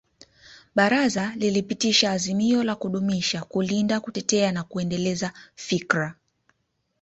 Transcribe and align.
Baraza 0.75 1.33
lilipitisha 1.35 2.11
azimio 2.11 2.63
la 2.63 2.75
kudumisha 2.75 3.41
kulinda 3.43 3.99
kutetea 3.99 4.51
na 4.51 4.63
kuendeleza 4.63 5.33
fikra 5.55 6.15